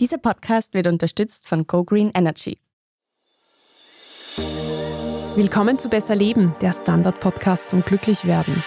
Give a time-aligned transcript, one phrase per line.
[0.00, 2.58] Dieser Podcast wird unterstützt von Go Green Energy.
[5.36, 8.64] Willkommen zu Besser Leben, der Standard-Podcast zum Glücklichwerden.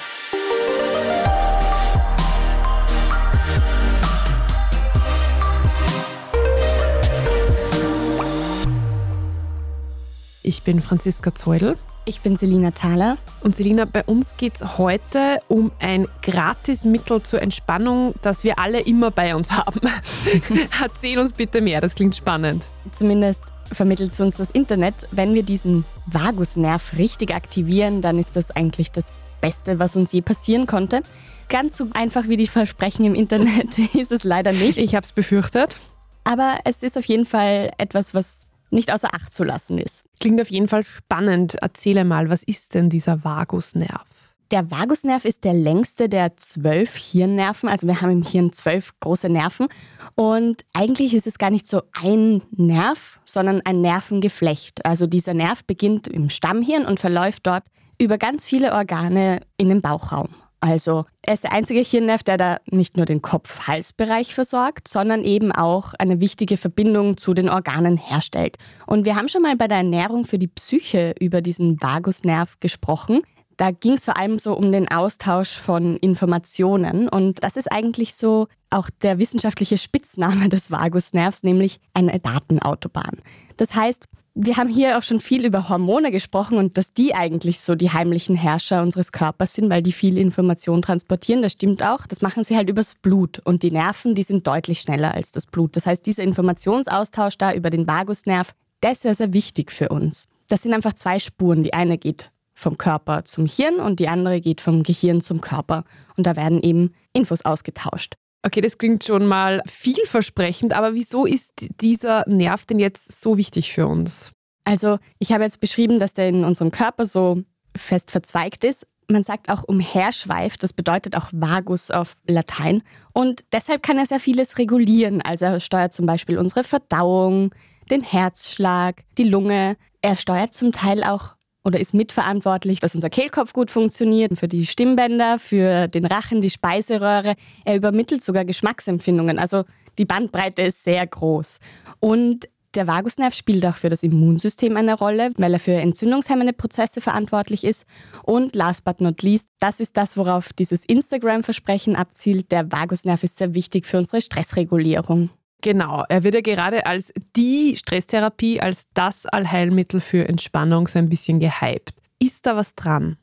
[10.43, 11.77] Ich bin Franziska Zeudel.
[12.07, 13.17] Ich bin Selina Thaler.
[13.41, 18.79] Und Selina, bei uns geht es heute um ein Gratismittel zur Entspannung, das wir alle
[18.79, 19.81] immer bei uns haben.
[20.81, 22.63] Erzähl uns bitte mehr, das klingt spannend.
[22.93, 23.43] Zumindest
[23.73, 25.05] vermittelt es uns das Internet.
[25.11, 29.11] Wenn wir diesen Vagusnerv richtig aktivieren, dann ist das eigentlich das
[29.41, 31.01] Beste, was uns je passieren konnte.
[31.49, 34.77] Ganz so einfach wie die Versprechen im Internet ist es leider nicht.
[34.77, 35.77] Ich habe es befürchtet.
[36.23, 40.05] Aber es ist auf jeden Fall etwas, was nicht außer Acht zu lassen ist.
[40.19, 41.55] Klingt auf jeden Fall spannend.
[41.55, 44.05] Erzähle mal, was ist denn dieser Vagusnerv?
[44.51, 47.67] Der Vagusnerv ist der längste der zwölf Hirnnerven.
[47.67, 49.67] Also wir haben im Hirn zwölf große Nerven.
[50.15, 54.85] Und eigentlich ist es gar nicht so ein Nerv, sondern ein Nervengeflecht.
[54.85, 57.65] Also dieser Nerv beginnt im Stammhirn und verläuft dort
[57.99, 60.29] über ganz viele Organe in den Bauchraum.
[60.59, 65.51] Also er ist der einzige Hirnnerv, der da nicht nur den Kopf-Hals-Bereich versorgt, sondern eben
[65.51, 68.57] auch eine wichtige Verbindung zu den Organen herstellt.
[68.87, 73.21] Und wir haben schon mal bei der Ernährung für die Psyche über diesen Vagusnerv gesprochen.
[73.57, 77.09] Da ging es vor allem so um den Austausch von Informationen.
[77.09, 83.21] Und das ist eigentlich so auch der wissenschaftliche Spitzname des Vagusnervs, nämlich eine Datenautobahn.
[83.57, 84.07] Das heißt,
[84.39, 87.89] wir haben hier auch schon viel über Hormone gesprochen und dass die eigentlich so die
[87.89, 91.41] heimlichen Herrscher unseres Körpers sind, weil die viel Information transportieren.
[91.41, 92.05] Das stimmt auch.
[92.05, 93.39] Das machen sie halt übers Blut.
[93.39, 95.75] Und die Nerven, die sind deutlich schneller als das Blut.
[95.75, 100.29] Das heißt, dieser Informationsaustausch da über den Vagusnerv, der ist sehr, sehr wichtig für uns.
[100.49, 101.63] Das sind einfach zwei Spuren.
[101.63, 105.83] Die eine geht vom Körper zum Hirn und die andere geht vom Gehirn zum Körper.
[106.15, 108.13] Und da werden eben Infos ausgetauscht.
[108.43, 113.73] Okay, das klingt schon mal vielversprechend, aber wieso ist dieser Nerv denn jetzt so wichtig
[113.73, 114.31] für uns?
[114.63, 117.41] Also, ich habe jetzt beschrieben, dass der in unserem Körper so
[117.75, 118.85] fest verzweigt ist.
[119.09, 122.83] Man sagt auch umherschweift, das bedeutet auch vagus auf Latein.
[123.13, 125.21] Und deshalb kann er sehr vieles regulieren.
[125.21, 127.55] Also er steuert zum Beispiel unsere Verdauung,
[127.89, 129.77] den Herzschlag, die Lunge.
[130.01, 131.36] Er steuert zum Teil auch
[131.67, 136.49] oder ist mitverantwortlich, dass unser Kehlkopf gut funktioniert, für die Stimmbänder, für den Rachen, die
[136.49, 137.35] Speiseröhre.
[137.65, 139.37] Er übermittelt sogar Geschmacksempfindungen.
[139.37, 139.65] Also
[139.97, 141.59] die Bandbreite ist sehr groß.
[141.99, 147.01] Und der Vagusnerv spielt auch für das Immunsystem eine Rolle, weil er für entzündungshemmende Prozesse
[147.01, 147.85] verantwortlich ist.
[148.23, 152.51] Und last but not least, das ist das, worauf dieses Instagram-Versprechen abzielt.
[152.53, 155.31] Der Vagusnerv ist sehr wichtig für unsere Stressregulierung.
[155.61, 161.09] Genau, er wird ja gerade als die Stresstherapie, als das Allheilmittel für Entspannung so ein
[161.09, 161.93] bisschen gehypt.
[162.19, 163.17] Ist da was dran?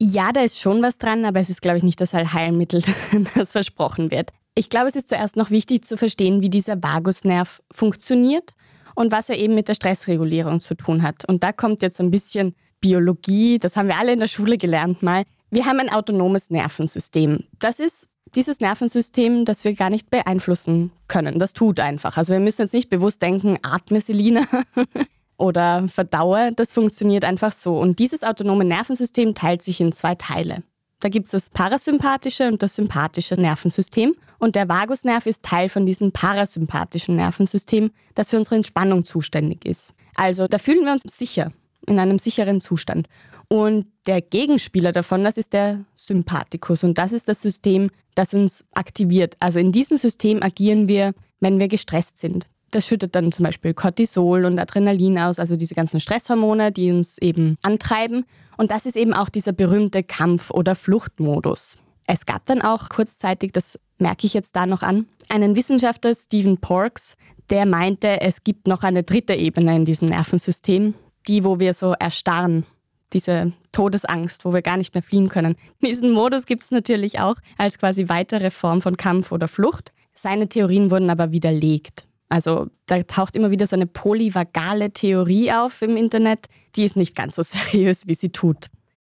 [0.00, 2.82] Ja, da ist schon was dran, aber es ist, glaube ich, nicht das Allheilmittel,
[3.34, 4.30] das versprochen wird.
[4.54, 8.52] Ich glaube, es ist zuerst noch wichtig zu verstehen, wie dieser Vagusnerv funktioniert
[8.94, 11.24] und was er eben mit der Stressregulierung zu tun hat.
[11.26, 15.02] Und da kommt jetzt ein bisschen Biologie, das haben wir alle in der Schule gelernt
[15.02, 15.24] mal.
[15.50, 17.44] Wir haben ein autonomes Nervensystem.
[17.58, 21.38] Das ist dieses Nervensystem, das wir gar nicht beeinflussen können.
[21.38, 22.16] Das tut einfach.
[22.16, 24.42] Also wir müssen jetzt nicht bewusst denken, atme Selina
[25.38, 26.52] oder verdaue.
[26.54, 27.78] Das funktioniert einfach so.
[27.78, 30.62] Und dieses autonome Nervensystem teilt sich in zwei Teile.
[31.00, 34.14] Da gibt es das parasympathische und das sympathische Nervensystem.
[34.38, 39.94] Und der Vagusnerv ist Teil von diesem parasympathischen Nervensystem, das für unsere Entspannung zuständig ist.
[40.14, 41.52] Also da fühlen wir uns sicher,
[41.86, 43.08] in einem sicheren Zustand.
[43.48, 46.84] Und der Gegenspieler davon, das ist der Sympathikus.
[46.84, 49.36] Und das ist das System, das uns aktiviert.
[49.40, 52.48] Also in diesem System agieren wir, wenn wir gestresst sind.
[52.72, 57.18] Das schüttet dann zum Beispiel Cortisol und Adrenalin aus, also diese ganzen Stresshormone, die uns
[57.18, 58.24] eben antreiben.
[58.56, 61.76] Und das ist eben auch dieser berühmte Kampf- oder Fluchtmodus.
[62.06, 66.58] Es gab dann auch kurzzeitig, das merke ich jetzt da noch an, einen Wissenschaftler, Stephen
[66.58, 67.16] Porks,
[67.50, 70.94] der meinte, es gibt noch eine dritte Ebene in diesem Nervensystem,
[71.26, 72.64] die, wo wir so erstarren,
[73.12, 75.56] diese Todesangst, wo wir gar nicht mehr fliehen können.
[75.82, 79.92] Diesen Modus gibt es natürlich auch als quasi weitere Form von Kampf oder Flucht.
[80.14, 82.06] Seine Theorien wurden aber widerlegt.
[82.28, 87.14] Also da taucht immer wieder so eine polyvagale Theorie auf im Internet, die ist nicht
[87.14, 88.66] ganz so seriös, wie sie tut.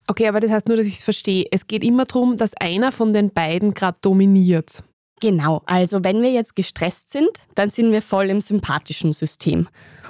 [0.07, 1.45] Okay, aber das heißt nur, dass ich es verstehe.
[1.51, 4.83] Es geht immer darum, dass einer von den beiden gerade dominiert.
[5.19, 9.67] Genau, also wenn wir jetzt gestresst sind, dann sind wir voll im sympathischen System.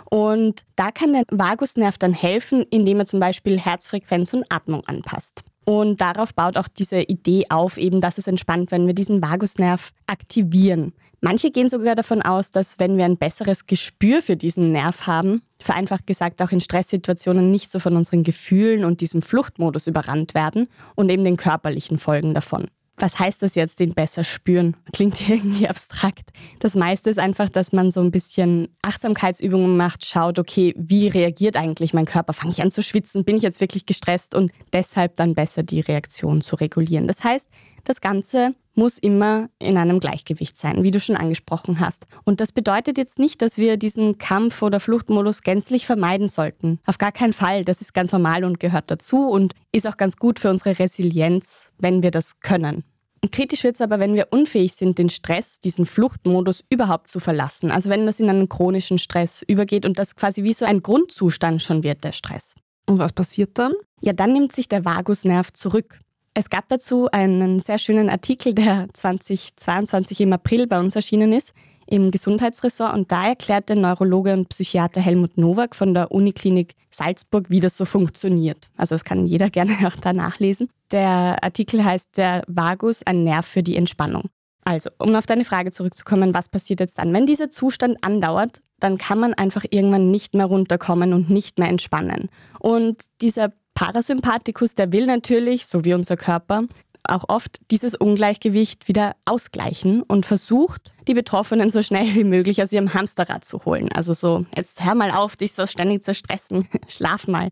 [0.09, 5.44] Und da kann der Vagusnerv dann helfen, indem er zum Beispiel Herzfrequenz und Atmung anpasst.
[5.65, 9.92] Und darauf baut auch diese Idee auf, eben, dass es entspannt, wenn wir diesen Vagusnerv
[10.06, 10.94] aktivieren.
[11.19, 15.42] Manche gehen sogar davon aus, dass wenn wir ein besseres Gespür für diesen Nerv haben,
[15.59, 20.69] vereinfacht gesagt auch in Stresssituationen nicht so von unseren Gefühlen und diesem Fluchtmodus überrannt werden
[20.95, 22.68] und eben den körperlichen Folgen davon.
[23.00, 24.76] Was heißt das jetzt, den besser spüren?
[24.92, 26.32] Klingt irgendwie abstrakt.
[26.60, 31.58] Das meiste ist einfach, dass man so ein bisschen Achtsamkeitsübungen macht, schaut, okay, wie reagiert
[31.58, 32.34] eigentlich mein Körper?
[32.34, 33.24] Fange ich an zu schwitzen?
[33.24, 34.34] Bin ich jetzt wirklich gestresst?
[34.34, 37.08] Und deshalb dann besser die Reaktion zu regulieren.
[37.08, 37.50] Das heißt,
[37.89, 42.06] das Ganze muss immer in einem Gleichgewicht sein, wie du schon angesprochen hast.
[42.25, 46.80] Und das bedeutet jetzt nicht, dass wir diesen Kampf- oder Fluchtmodus gänzlich vermeiden sollten.
[46.86, 47.66] Auf gar keinen Fall.
[47.66, 51.74] Das ist ganz normal und gehört dazu und ist auch ganz gut für unsere Resilienz,
[51.80, 52.84] wenn wir das können.
[53.31, 57.72] Kritisch wird es aber, wenn wir unfähig sind, den Stress, diesen Fluchtmodus überhaupt zu verlassen.
[57.72, 61.63] Also wenn das in einen chronischen Stress übergeht und das quasi wie so ein Grundzustand
[61.63, 62.56] schon wird, der Stress.
[62.86, 63.74] Und was passiert dann?
[64.01, 66.00] Ja, dann nimmt sich der Vagusnerv zurück.
[66.39, 71.51] Es gab dazu einen sehr schönen Artikel, der 2022 im April bei uns erschienen ist,
[71.88, 72.94] im Gesundheitsressort.
[72.94, 77.75] Und da erklärt der Neurologe und Psychiater Helmut Nowak von der Uniklinik Salzburg, wie das
[77.75, 78.69] so funktioniert.
[78.78, 80.69] Also das kann jeder gerne auch da nachlesen.
[80.92, 84.25] Der Artikel heißt Der Vagus, ein Nerv für die Entspannung.
[84.63, 87.13] Also, um auf deine Frage zurückzukommen, was passiert jetzt dann?
[87.13, 91.69] Wenn dieser Zustand andauert, dann kann man einfach irgendwann nicht mehr runterkommen und nicht mehr
[91.69, 92.30] entspannen.
[92.60, 96.64] Und dieser Parasympathikus, der will natürlich, so wie unser Körper,
[97.04, 102.74] auch oft dieses Ungleichgewicht wieder ausgleichen und versucht, die Betroffenen so schnell wie möglich aus
[102.74, 103.92] ihrem Hamsterrad zu holen.
[103.92, 107.50] Also so, jetzt hör mal auf, dich so ständig zu stressen, schlaf mal.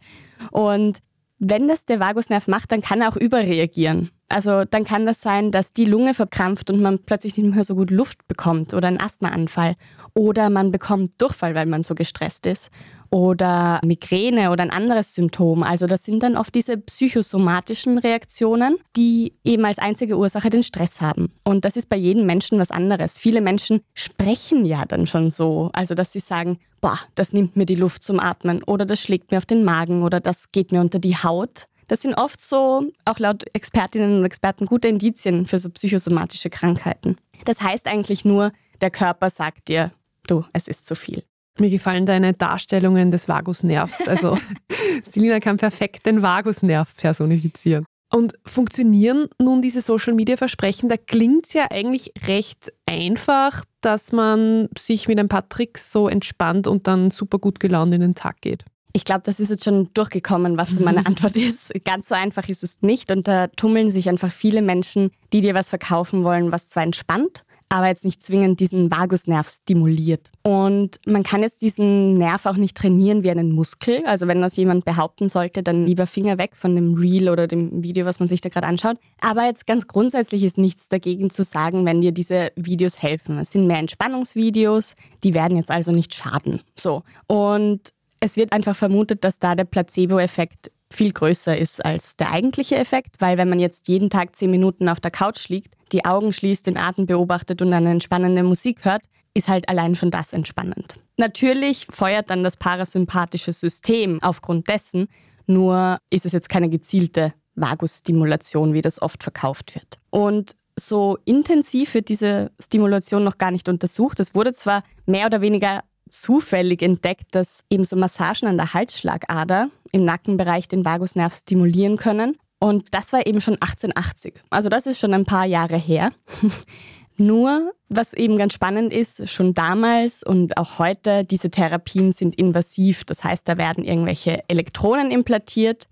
[0.49, 0.97] Und
[1.37, 4.09] wenn das der Vagusnerv macht, dann kann er auch überreagieren.
[4.27, 7.75] Also dann kann das sein, dass die Lunge verkrampft und man plötzlich nicht mehr so
[7.75, 9.75] gut Luft bekommt oder einen Asthmaanfall.
[10.15, 12.71] Oder man bekommt Durchfall, weil man so gestresst ist
[13.09, 15.63] oder Migräne oder ein anderes Symptom.
[15.63, 21.01] Also das sind dann oft diese psychosomatischen Reaktionen, die eben als einzige Ursache den Stress
[21.01, 21.31] haben.
[21.43, 23.19] Und das ist bei jedem Menschen was anderes.
[23.19, 27.65] Viele Menschen sprechen ja dann schon so, also dass sie sagen, boah, das nimmt mir
[27.65, 30.81] die Luft zum Atmen oder das schlägt mir auf den Magen oder das geht mir
[30.81, 31.65] unter die Haut.
[31.87, 37.17] Das sind oft so, auch laut Expertinnen und Experten, gute Indizien für so psychosomatische Krankheiten.
[37.45, 39.91] Das heißt eigentlich nur, der Körper sagt dir,
[40.27, 41.23] du, es ist zu viel.
[41.57, 44.07] Mir gefallen deine Darstellungen des Vagusnervs.
[44.07, 44.37] Also
[45.03, 47.85] Selina kann perfekt den Vagusnerv personifizieren.
[48.11, 50.89] Und funktionieren nun diese Social-Media-Versprechen?
[50.89, 56.07] Da klingt es ja eigentlich recht einfach, dass man sich mit ein paar Tricks so
[56.07, 58.63] entspannt und dann super gut gelaunt in den Tag geht.
[58.93, 61.73] Ich glaube, das ist jetzt schon durchgekommen, was meine Antwort ist.
[61.83, 63.11] Ganz so einfach ist es nicht.
[63.11, 67.43] Und da tummeln sich einfach viele Menschen, die dir was verkaufen wollen, was zwar entspannt,
[67.69, 70.31] aber jetzt nicht zwingend diesen Vagusnerv stimuliert.
[70.43, 74.05] Und man kann jetzt diesen Nerv auch nicht trainieren wie einen Muskel.
[74.05, 77.83] Also wenn das jemand behaupten sollte, dann lieber Finger weg von dem Reel oder dem
[77.83, 78.97] Video, was man sich da gerade anschaut.
[79.19, 83.39] Aber jetzt ganz grundsätzlich ist nichts dagegen zu sagen, wenn dir diese Videos helfen.
[83.39, 86.61] Es sind mehr Entspannungsvideos, die werden jetzt also nicht schaden.
[86.75, 87.03] So.
[87.27, 92.77] Und es wird einfach vermutet, dass da der Placebo-Effekt viel größer ist als der eigentliche
[92.77, 96.33] Effekt, weil wenn man jetzt jeden Tag zehn Minuten auf der Couch liegt, die Augen
[96.33, 99.03] schließt, den Atem beobachtet und eine entspannende Musik hört,
[99.33, 100.95] ist halt allein schon das entspannend.
[101.17, 105.07] Natürlich feuert dann das parasympathische System aufgrund dessen,
[105.47, 109.99] nur ist es jetzt keine gezielte Vagusstimulation, wie das oft verkauft wird.
[110.09, 114.19] Und so intensiv wird diese Stimulation noch gar nicht untersucht.
[114.19, 119.69] Es wurde zwar mehr oder weniger zufällig entdeckt, dass eben so Massagen an der Halsschlagader
[119.91, 122.37] im Nackenbereich den Vagusnerv stimulieren können.
[122.65, 124.41] Und das war eben schon 1880.
[124.49, 126.11] Also das ist schon ein paar Jahre her.
[127.15, 133.03] Nur, was eben ganz spannend ist, schon damals und auch heute, diese Therapien sind invasiv.
[133.03, 135.87] Das heißt, da werden irgendwelche Elektronen implantiert.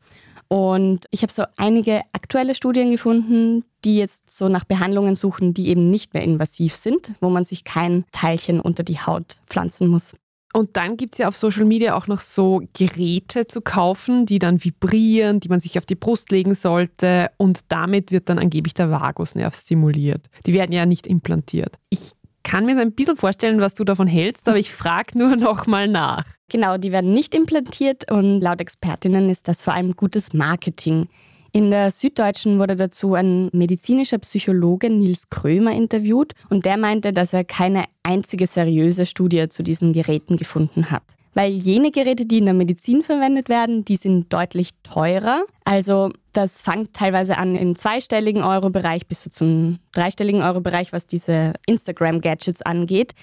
[0.47, 5.67] Und ich habe so einige aktuelle Studien gefunden, die jetzt so nach Behandlungen suchen, die
[5.67, 10.15] eben nicht mehr invasiv sind, wo man sich kein Teilchen unter die Haut pflanzen muss.
[10.55, 14.37] Und dann gibt es ja auf Social Media auch noch so Geräte zu kaufen, die
[14.37, 17.31] dann vibrieren, die man sich auf die Brust legen sollte.
[17.37, 20.27] Und damit wird dann angeblich der Vagusnerv stimuliert.
[20.45, 21.79] Die werden ja nicht implantiert.
[21.89, 22.11] Ich
[22.43, 25.65] kann mir so ein bisschen vorstellen, was du davon hältst, aber ich frage nur noch
[25.65, 26.25] mal nach.
[26.49, 31.07] Genau, die werden nicht implantiert und laut Expertinnen ist das vor allem gutes Marketing.
[31.55, 37.31] In der Süddeutschen wurde dazu ein medizinischer Psychologe Nils Krömer interviewt und der meinte, dass
[37.31, 41.03] er keine einzige seriöse Studie zu diesen Geräten gefunden hat.
[41.35, 45.43] Weil jene Geräte, die in der Medizin verwendet werden, die sind deutlich teurer.
[45.63, 51.53] Also das fängt teilweise an im zweistelligen Euro-Bereich bis zu zum dreistelligen Euro-Bereich, was diese
[51.67, 53.13] Instagram-Gadgets angeht.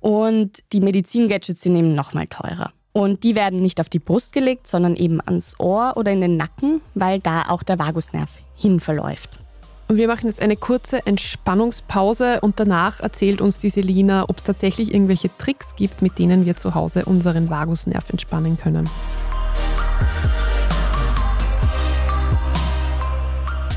[0.00, 2.72] Und die Medizin-Gadgets sind eben nochmal teurer.
[2.96, 6.38] Und die werden nicht auf die Brust gelegt, sondern eben ans Ohr oder in den
[6.38, 9.38] Nacken, weil da auch der Vagusnerv hinverläuft.
[9.86, 14.44] Und wir machen jetzt eine kurze Entspannungspause und danach erzählt uns die Selina, ob es
[14.44, 18.88] tatsächlich irgendwelche Tricks gibt, mit denen wir zu Hause unseren Vagusnerv entspannen können.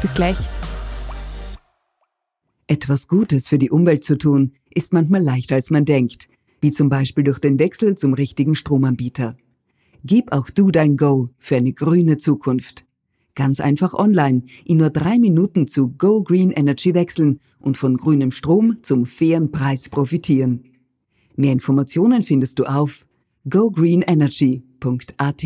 [0.02, 0.38] Bis gleich.
[2.68, 6.30] Etwas Gutes für die Umwelt zu tun, ist manchmal leichter als man denkt,
[6.62, 9.38] wie zum Beispiel durch den Wechsel zum richtigen Stromanbieter.
[10.04, 12.86] Gib auch du dein Go für eine grüne Zukunft.
[13.36, 18.32] Ganz einfach online, in nur drei Minuten zu Go Green Energy wechseln und von grünem
[18.32, 20.64] Strom zum fairen Preis profitieren.
[21.36, 23.06] Mehr Informationen findest du auf
[23.50, 25.46] gogreenenergy.at.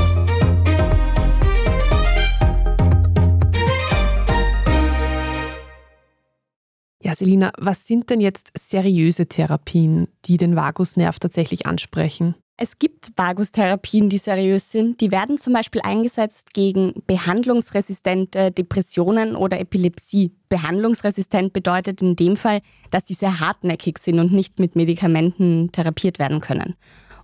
[7.03, 12.35] Ja, Selina, was sind denn jetzt seriöse Therapien, die den Vagusnerv tatsächlich ansprechen?
[12.57, 15.01] Es gibt Vagustherapien, die seriös sind.
[15.01, 20.31] Die werden zum Beispiel eingesetzt gegen behandlungsresistente Depressionen oder Epilepsie.
[20.47, 26.19] Behandlungsresistent bedeutet in dem Fall, dass die sehr hartnäckig sind und nicht mit Medikamenten therapiert
[26.19, 26.75] werden können.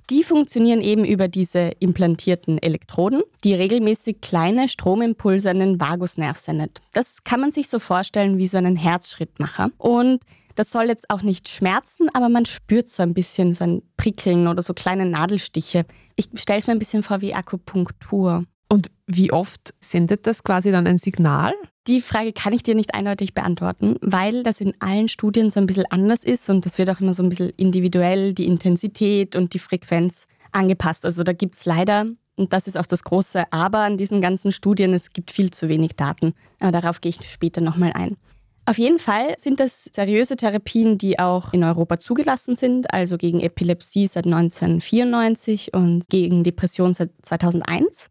[0.10, 6.80] Die funktionieren eben über diese implantierten Elektroden, die regelmäßig kleine Stromimpulse an den Vagusnerv sendet.
[6.94, 9.72] Das kann man sich so vorstellen wie so einen Herzschrittmacher.
[9.78, 10.22] Und
[10.56, 14.48] das soll jetzt auch nicht schmerzen, aber man spürt so ein bisschen so ein Prickeln
[14.48, 15.86] oder so kleine Nadelstiche.
[16.16, 18.46] Ich stelle es mir ein bisschen vor wie Akupunktur.
[18.70, 21.54] Und wie oft sendet das quasi dann ein Signal?
[21.88, 25.68] Die Frage kann ich dir nicht eindeutig beantworten, weil das in allen Studien so ein
[25.68, 29.54] bisschen anders ist und das wird auch immer so ein bisschen individuell, die Intensität und
[29.54, 31.06] die Frequenz angepasst.
[31.06, 34.52] Also da gibt es leider, und das ist auch das große Aber an diesen ganzen
[34.52, 36.34] Studien, es gibt viel zu wenig Daten.
[36.60, 38.18] Aber darauf gehe ich später nochmal ein.
[38.66, 43.40] Auf jeden Fall sind das seriöse Therapien, die auch in Europa zugelassen sind, also gegen
[43.40, 48.10] Epilepsie seit 1994 und gegen Depression seit 2001.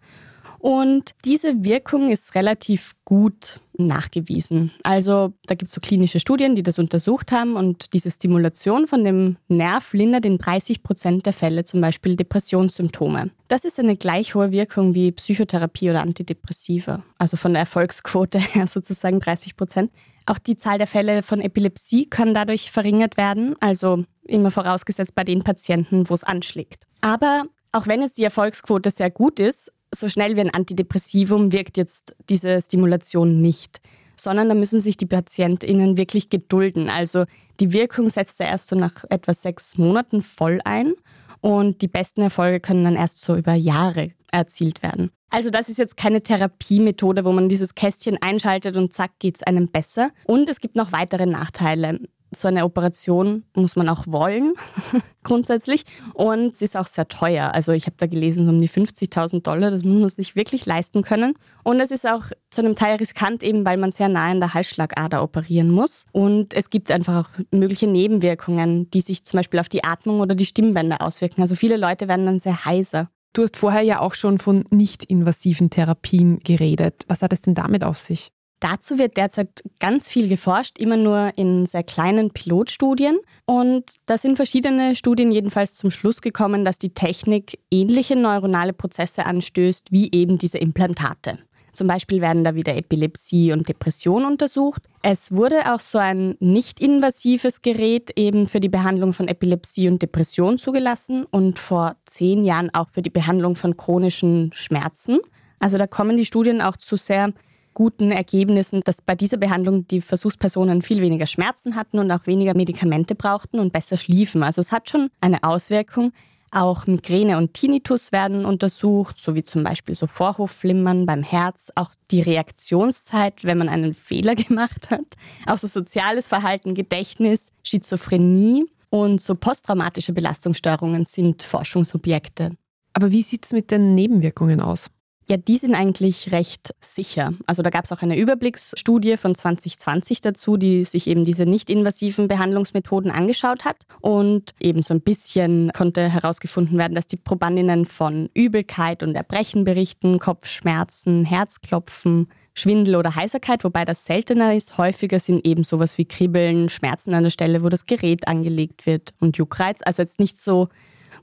[0.58, 4.72] Und diese Wirkung ist relativ gut nachgewiesen.
[4.82, 9.04] Also da gibt es so klinische Studien, die das untersucht haben und diese Stimulation von
[9.04, 13.30] dem Nerv lindert in 30 Prozent der Fälle zum Beispiel Depressionssymptome.
[13.48, 18.66] Das ist eine gleich hohe Wirkung wie Psychotherapie oder Antidepressiva, also von der Erfolgsquote her
[18.66, 19.90] sozusagen 30 Prozent.
[20.26, 25.22] Auch die Zahl der Fälle von Epilepsie kann dadurch verringert werden, also immer vorausgesetzt bei
[25.22, 26.86] den Patienten, wo es anschlägt.
[27.00, 31.76] Aber auch wenn jetzt die Erfolgsquote sehr gut ist, so schnell wie ein Antidepressivum wirkt
[31.76, 33.80] jetzt diese Stimulation nicht,
[34.16, 36.88] sondern da müssen sich die PatientInnen wirklich gedulden.
[36.88, 37.24] Also
[37.60, 40.94] die Wirkung setzt ja erst so nach etwa sechs Monaten voll ein
[41.40, 45.10] und die besten Erfolge können dann erst so über Jahre erzielt werden.
[45.30, 49.42] Also das ist jetzt keine Therapiemethode, wo man dieses Kästchen einschaltet und zack geht es
[49.42, 50.10] einem besser.
[50.24, 52.00] Und es gibt noch weitere Nachteile
[52.40, 54.54] so eine Operation muss man auch wollen,
[55.22, 55.84] grundsätzlich.
[56.14, 57.54] Und sie ist auch sehr teuer.
[57.54, 61.02] Also ich habe da gelesen, um die 50.000 Dollar, das muss man sich wirklich leisten
[61.02, 61.34] können.
[61.64, 64.54] Und es ist auch zu einem Teil riskant, eben weil man sehr nah in der
[64.54, 66.04] Halsschlagader operieren muss.
[66.12, 70.34] Und es gibt einfach auch mögliche Nebenwirkungen, die sich zum Beispiel auf die Atmung oder
[70.34, 71.40] die Stimmbänder auswirken.
[71.40, 73.10] Also viele Leute werden dann sehr heiser.
[73.32, 77.04] Du hast vorher ja auch schon von nicht-invasiven Therapien geredet.
[77.06, 78.30] Was hat es denn damit auf sich?
[78.60, 83.18] Dazu wird derzeit ganz viel geforscht, immer nur in sehr kleinen Pilotstudien.
[83.44, 89.26] Und da sind verschiedene Studien jedenfalls zum Schluss gekommen, dass die Technik ähnliche neuronale Prozesse
[89.26, 91.38] anstößt wie eben diese Implantate.
[91.76, 94.82] Zum Beispiel werden da wieder Epilepsie und Depression untersucht.
[95.02, 100.56] Es wurde auch so ein nicht-invasives Gerät eben für die Behandlung von Epilepsie und Depression
[100.56, 105.18] zugelassen und vor zehn Jahren auch für die Behandlung von chronischen Schmerzen.
[105.58, 107.34] Also da kommen die Studien auch zu sehr
[107.76, 112.56] guten Ergebnissen, dass bei dieser Behandlung die Versuchspersonen viel weniger Schmerzen hatten und auch weniger
[112.56, 114.42] Medikamente brauchten und besser schliefen.
[114.42, 116.12] Also es hat schon eine Auswirkung.
[116.50, 122.22] Auch Migräne und Tinnitus werden untersucht, sowie zum Beispiel so Vorhofflimmern beim Herz, auch die
[122.22, 125.04] Reaktionszeit, wenn man einen Fehler gemacht hat,
[125.44, 132.52] auch so soziales Verhalten, Gedächtnis, Schizophrenie und so posttraumatische Belastungsstörungen sind Forschungsobjekte.
[132.94, 134.88] Aber wie sieht es mit den Nebenwirkungen aus?
[135.28, 137.32] Ja, die sind eigentlich recht sicher.
[137.46, 142.28] Also da gab es auch eine Überblicksstudie von 2020 dazu, die sich eben diese nicht-invasiven
[142.28, 143.86] Behandlungsmethoden angeschaut hat.
[144.00, 149.64] Und eben so ein bisschen konnte herausgefunden werden, dass die Probandinnen von Übelkeit und Erbrechen
[149.64, 154.78] berichten, Kopfschmerzen, Herzklopfen, Schwindel oder Heiserkeit, wobei das seltener ist.
[154.78, 159.12] Häufiger sind eben sowas wie Kribbeln, Schmerzen an der Stelle, wo das Gerät angelegt wird
[159.18, 159.80] und Juckreiz.
[159.84, 160.68] Also jetzt nicht so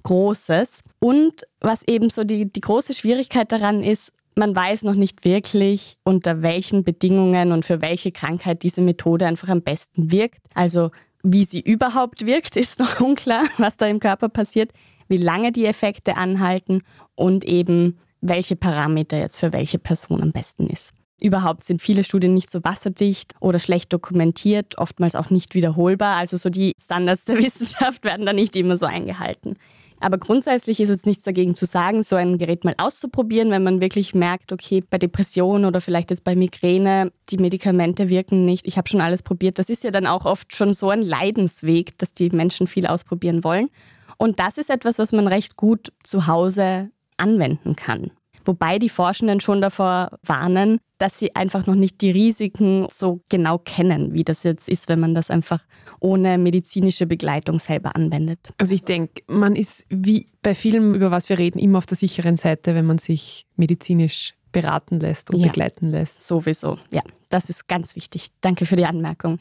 [0.03, 0.81] Großes.
[0.99, 5.97] Und was eben so die, die große Schwierigkeit daran ist, man weiß noch nicht wirklich,
[6.03, 10.41] unter welchen Bedingungen und für welche Krankheit diese Methode einfach am besten wirkt.
[10.53, 10.91] Also
[11.23, 14.71] wie sie überhaupt wirkt, ist noch unklar, was da im Körper passiert.
[15.09, 16.81] wie lange die Effekte anhalten
[17.15, 20.93] und eben welche Parameter jetzt für welche Person am besten ist.
[21.23, 26.17] Überhaupt sind viele Studien nicht so wasserdicht oder schlecht dokumentiert, oftmals auch nicht wiederholbar.
[26.17, 29.55] Also so die Standards der Wissenschaft werden da nicht immer so eingehalten.
[30.01, 33.79] Aber grundsätzlich ist jetzt nichts dagegen zu sagen, so ein Gerät mal auszuprobieren, wenn man
[33.79, 38.67] wirklich merkt, okay, bei Depressionen oder vielleicht jetzt bei Migräne, die Medikamente wirken nicht.
[38.67, 39.59] Ich habe schon alles probiert.
[39.59, 43.45] Das ist ja dann auch oft schon so ein Leidensweg, dass die Menschen viel ausprobieren
[43.45, 43.69] wollen.
[44.17, 48.11] Und das ist etwas, was man recht gut zu Hause anwenden kann.
[48.45, 53.57] Wobei die Forschenden schon davor warnen, dass sie einfach noch nicht die Risiken so genau
[53.57, 55.65] kennen, wie das jetzt ist, wenn man das einfach
[55.99, 58.39] ohne medizinische Begleitung selber anwendet.
[58.57, 61.97] Also ich denke, man ist wie bei vielem, über was wir reden, immer auf der
[61.97, 66.21] sicheren Seite, wenn man sich medizinisch beraten lässt und ja, begleiten lässt.
[66.21, 68.27] Sowieso, ja, das ist ganz wichtig.
[68.39, 69.39] Danke für die Anmerkung.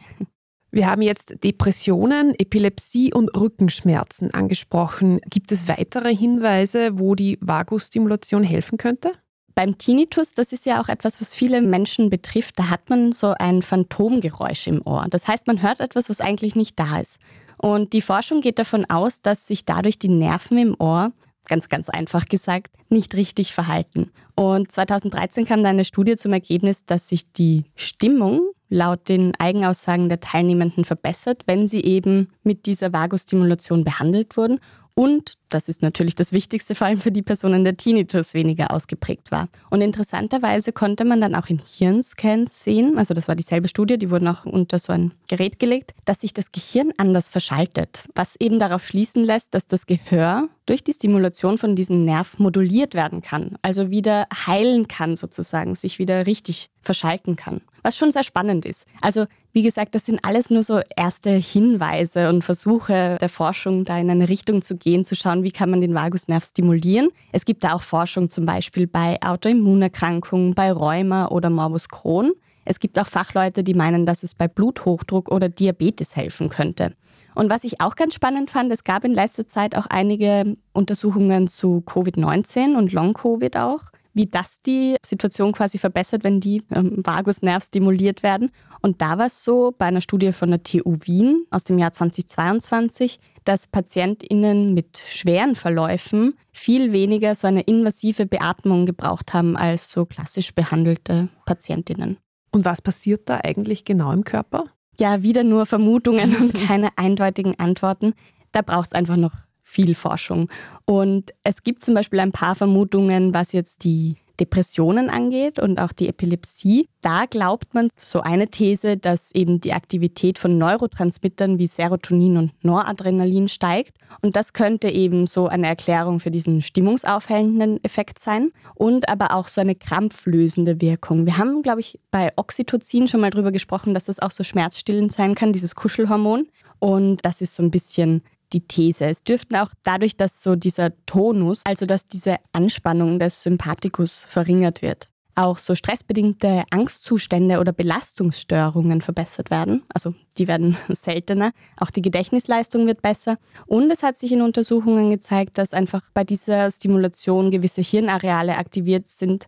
[0.75, 5.21] Wir haben jetzt Depressionen, Epilepsie und Rückenschmerzen angesprochen.
[5.29, 9.13] Gibt es weitere Hinweise, wo die Vagusstimulation helfen könnte?
[9.55, 13.35] Beim Tinnitus, das ist ja auch etwas, was viele Menschen betrifft, da hat man so
[13.39, 15.05] ein Phantomgeräusch im Ohr.
[15.11, 17.19] Das heißt, man hört etwas, was eigentlich nicht da ist.
[17.59, 21.13] Und die Forschung geht davon aus, dass sich dadurch die Nerven im Ohr
[21.49, 24.11] ganz, ganz einfach gesagt, nicht richtig verhalten.
[24.35, 30.09] Und 2013 kam da eine Studie zum Ergebnis, dass sich die Stimmung laut den Eigenaussagen
[30.09, 34.61] der Teilnehmenden verbessert, wenn sie eben mit dieser Vagostimulation behandelt wurden
[34.95, 39.31] und, das ist natürlich das Wichtigste, vor allem für die Personen, der Tinnitus weniger ausgeprägt
[39.31, 39.49] war.
[39.71, 44.11] Und interessanterweise konnte man dann auch in Hirnscans sehen, also das war dieselbe Studie, die
[44.11, 48.59] wurden auch unter so ein Gerät gelegt, dass sich das Gehirn anders verschaltet, was eben
[48.59, 53.57] darauf schließen lässt, dass das Gehör durch die Stimulation von diesem Nerv moduliert werden kann,
[53.63, 58.87] also wieder heilen kann sozusagen, sich wieder richtig verschalten kann was schon sehr spannend ist.
[59.01, 63.99] Also wie gesagt, das sind alles nur so erste Hinweise und Versuche der Forschung, da
[63.99, 67.11] in eine Richtung zu gehen, zu schauen, wie kann man den Vagusnerv stimulieren.
[67.33, 72.33] Es gibt da auch Forschung zum Beispiel bei Autoimmunerkrankungen, bei Rheuma oder Morbus Crohn.
[72.65, 76.95] Es gibt auch Fachleute, die meinen, dass es bei Bluthochdruck oder Diabetes helfen könnte.
[77.35, 81.47] Und was ich auch ganz spannend fand, es gab in letzter Zeit auch einige Untersuchungen
[81.47, 87.65] zu Covid-19 und Long-Covid auch wie das die Situation quasi verbessert, wenn die ähm, Vagusnerv
[87.65, 88.51] stimuliert werden.
[88.81, 91.93] Und da war es so bei einer Studie von der TU Wien aus dem Jahr
[91.93, 99.91] 2022, dass PatientInnen mit schweren Verläufen viel weniger so eine invasive Beatmung gebraucht haben als
[99.91, 102.19] so klassisch behandelte PatientInnen.
[102.51, 104.67] Und was passiert da eigentlich genau im Körper?
[104.99, 108.15] Ja, wieder nur Vermutungen und keine eindeutigen Antworten.
[108.53, 109.33] Da braucht es einfach noch
[109.73, 110.49] viel Forschung.
[110.85, 115.93] Und es gibt zum Beispiel ein paar Vermutungen, was jetzt die Depressionen angeht und auch
[115.93, 116.89] die Epilepsie.
[117.01, 122.65] Da glaubt man so eine These, dass eben die Aktivität von Neurotransmittern wie Serotonin und
[122.65, 123.97] Noradrenalin steigt.
[124.21, 129.49] Und das könnte eben so eine Erklärung für diesen stimmungsaufhellenden Effekt sein und aber auch
[129.49, 131.25] so eine krampflösende Wirkung.
[131.25, 135.13] Wir haben, glaube ich, bei Oxytocin schon mal drüber gesprochen, dass das auch so schmerzstillend
[135.13, 136.49] sein kann, dieses Kuschelhormon.
[136.79, 139.07] Und das ist so ein bisschen die These.
[139.07, 144.83] Es dürften auch dadurch, dass so dieser Tonus, also dass diese Anspannung des Sympathikus verringert
[144.83, 149.83] wird, auch so stressbedingte Angstzustände oder Belastungsstörungen verbessert werden.
[149.93, 151.53] Also die werden seltener.
[151.79, 153.39] Auch die Gedächtnisleistung wird besser.
[153.67, 159.09] Und es hat sich in Untersuchungen gezeigt, dass einfach bei dieser Stimulation gewisse Hirnareale aktiviert
[159.09, 159.47] sind,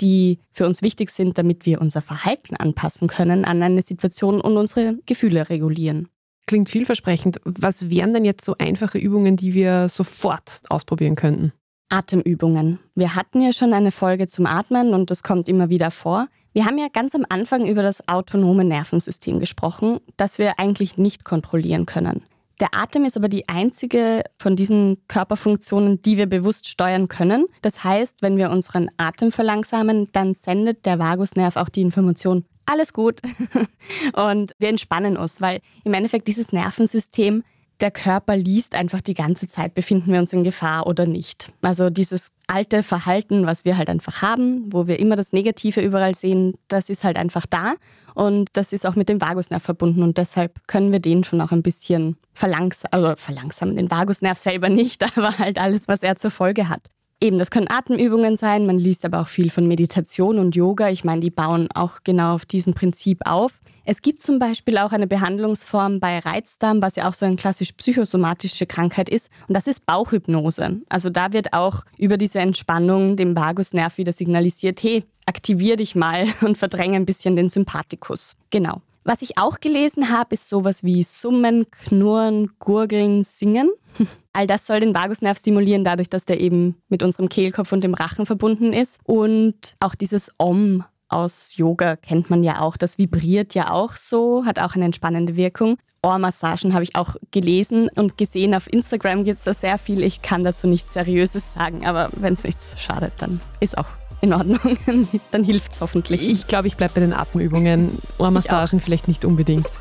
[0.00, 4.56] die für uns wichtig sind, damit wir unser Verhalten anpassen können an eine Situation und
[4.56, 6.08] unsere Gefühle regulieren.
[6.46, 7.40] Klingt vielversprechend.
[7.44, 11.52] Was wären denn jetzt so einfache Übungen, die wir sofort ausprobieren könnten?
[11.88, 12.80] Atemübungen.
[12.94, 16.28] Wir hatten ja schon eine Folge zum Atmen und das kommt immer wieder vor.
[16.52, 21.24] Wir haben ja ganz am Anfang über das autonome Nervensystem gesprochen, das wir eigentlich nicht
[21.24, 22.24] kontrollieren können.
[22.60, 27.46] Der Atem ist aber die einzige von diesen Körperfunktionen, die wir bewusst steuern können.
[27.62, 32.92] Das heißt, wenn wir unseren Atem verlangsamen, dann sendet der Vagusnerv auch die Information, alles
[32.92, 33.20] gut.
[34.14, 37.44] Und wir entspannen uns, weil im Endeffekt dieses Nervensystem,
[37.80, 41.52] der Körper liest einfach die ganze Zeit, befinden wir uns in Gefahr oder nicht.
[41.62, 46.14] Also dieses alte Verhalten, was wir halt einfach haben, wo wir immer das Negative überall
[46.14, 47.74] sehen, das ist halt einfach da.
[48.14, 50.02] Und das ist auch mit dem Vagusnerv verbunden.
[50.04, 54.68] Und deshalb können wir den schon auch ein bisschen verlangsamen, also verlangsamen, den Vagusnerv selber
[54.68, 56.90] nicht, aber halt alles, was er zur Folge hat.
[57.20, 60.90] Eben, das können Atemübungen sein, man liest aber auch viel von Meditation und Yoga.
[60.90, 63.60] Ich meine, die bauen auch genau auf diesem Prinzip auf.
[63.86, 67.72] Es gibt zum Beispiel auch eine Behandlungsform bei Reizdarm, was ja auch so eine klassisch
[67.72, 69.30] psychosomatische Krankheit ist.
[69.46, 70.80] Und das ist Bauchhypnose.
[70.88, 76.26] Also da wird auch über diese Entspannung dem Vagusnerv wieder signalisiert, hey, aktivier dich mal
[76.40, 78.36] und verdränge ein bisschen den Sympathikus.
[78.50, 78.80] Genau.
[79.04, 83.70] Was ich auch gelesen habe, ist sowas wie Summen, Knurren, Gurgeln, Singen.
[84.32, 87.92] All das soll den Vagusnerv stimulieren, dadurch, dass der eben mit unserem Kehlkopf und dem
[87.92, 88.98] Rachen verbunden ist.
[89.04, 92.78] Und auch dieses Om aus Yoga kennt man ja auch.
[92.78, 95.76] Das vibriert ja auch so, hat auch eine entspannende Wirkung.
[96.02, 98.54] Ohrmassagen habe ich auch gelesen und gesehen.
[98.54, 100.02] Auf Instagram gibt es da sehr viel.
[100.02, 103.88] Ich kann dazu nichts Seriöses sagen, aber wenn es nichts schadet, dann ist auch
[104.20, 104.78] in Ordnung.
[105.30, 106.28] Dann hilft es hoffentlich.
[106.28, 107.98] Ich glaube, ich bleibe bei den Atemübungen.
[108.18, 109.68] Ohrmassagen vielleicht nicht unbedingt.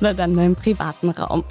[0.00, 1.44] Oder dann nur im privaten Raum.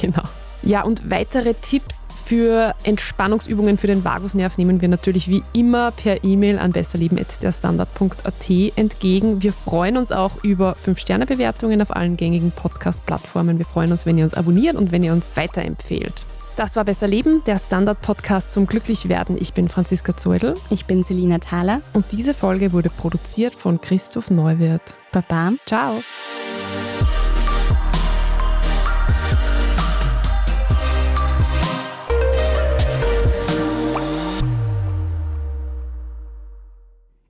[0.00, 0.22] genau.
[0.64, 6.22] Ja, und weitere Tipps für Entspannungsübungen für den Vagusnerv nehmen wir natürlich wie immer per
[6.22, 9.42] E-Mail an besserleben.derstandard.at entgegen.
[9.42, 13.58] Wir freuen uns auch über 5-Sterne-Bewertungen auf allen gängigen Podcast-Plattformen.
[13.58, 16.26] Wir freuen uns, wenn ihr uns abonniert und wenn ihr uns weiterempfehlt.
[16.54, 19.38] Das war Besser Leben, der Standard-Podcast zum Glücklichwerden.
[19.40, 20.52] Ich bin Franziska Zeudel.
[20.68, 21.80] Ich bin Selina Thaler.
[21.94, 24.94] Und diese Folge wurde produziert von Christoph Neuwirth.
[25.12, 25.54] Baba.
[25.64, 26.02] Ciao.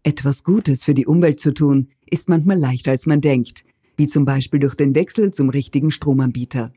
[0.03, 3.65] Etwas Gutes für die Umwelt zu tun, ist manchmal leichter als man denkt,
[3.97, 6.73] wie zum Beispiel durch den Wechsel zum richtigen Stromanbieter.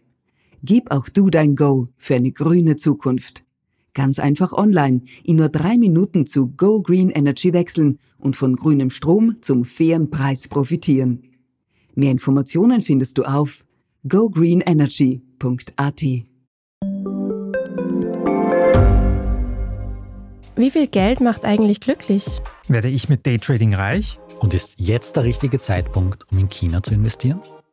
[0.63, 3.43] Gib auch du dein Go für eine grüne Zukunft.
[3.93, 8.89] Ganz einfach online, in nur drei Minuten zu Go Green Energy wechseln und von grünem
[8.89, 11.23] Strom zum fairen Preis profitieren.
[11.95, 13.65] Mehr Informationen findest du auf
[14.07, 16.01] gogreenenergy.at.
[20.57, 22.25] Wie viel Geld macht eigentlich glücklich?
[22.67, 24.19] Werde ich mit Daytrading reich?
[24.39, 27.41] Und ist jetzt der richtige Zeitpunkt, um in China zu investieren?